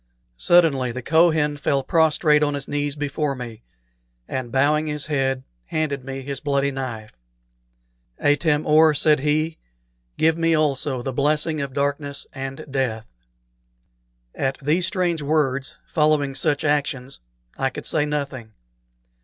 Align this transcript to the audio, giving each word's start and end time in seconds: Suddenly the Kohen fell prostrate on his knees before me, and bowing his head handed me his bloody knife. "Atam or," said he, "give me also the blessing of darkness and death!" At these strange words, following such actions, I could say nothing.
Suddenly 0.37 0.91
the 0.91 1.03
Kohen 1.03 1.57
fell 1.57 1.83
prostrate 1.83 2.41
on 2.41 2.55
his 2.55 2.67
knees 2.67 2.95
before 2.95 3.35
me, 3.35 3.61
and 4.27 4.51
bowing 4.51 4.87
his 4.87 5.05
head 5.05 5.43
handed 5.65 6.03
me 6.03 6.23
his 6.23 6.39
bloody 6.39 6.71
knife. 6.71 7.13
"Atam 8.17 8.65
or," 8.65 8.95
said 8.95 9.19
he, 9.19 9.59
"give 10.17 10.39
me 10.39 10.55
also 10.55 11.03
the 11.03 11.13
blessing 11.13 11.61
of 11.61 11.73
darkness 11.75 12.25
and 12.33 12.65
death!" 12.71 13.05
At 14.33 14.57
these 14.59 14.87
strange 14.87 15.21
words, 15.21 15.77
following 15.85 16.33
such 16.33 16.63
actions, 16.63 17.19
I 17.55 17.69
could 17.69 17.85
say 17.85 18.03
nothing. 18.07 18.53